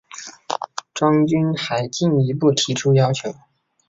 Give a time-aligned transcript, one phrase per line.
[0.95, 3.35] 张军还进一步提出要求